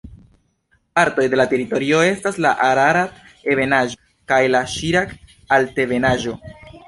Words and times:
Partoj 0.99 1.25
de 1.33 1.37
la 1.39 1.43
teritorio 1.51 1.99
estas 2.05 2.39
la 2.45 2.53
Ararat-ebenaĵo 2.69 3.99
kaj 4.33 4.41
la 4.57 4.63
Ŝirak-altebenaĵo. 4.77 6.35